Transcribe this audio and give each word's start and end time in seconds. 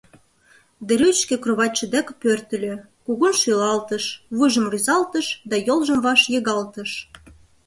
Де 0.87 0.93
Рюйт 0.99 1.17
шке 1.23 1.35
кроватьше 1.43 1.85
деке 1.95 2.13
пӧртыльӧ, 2.21 2.73
кугун 3.05 3.33
шӱлалтыш, 3.41 4.05
вуйжым 4.35 4.65
рӱзалтыш 4.71 5.27
да 5.49 5.55
йолжым 5.67 5.99
ваш 6.05 6.21
йыгалтыш. 6.33 6.91